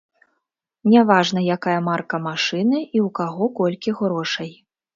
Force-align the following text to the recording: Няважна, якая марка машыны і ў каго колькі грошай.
Няважна, 0.93 1.43
якая 1.57 1.75
марка 1.89 2.21
машыны 2.29 2.79
і 2.81 2.97
ў 3.05 3.15
каго 3.23 3.45
колькі 3.63 3.89
грошай. 4.05 4.51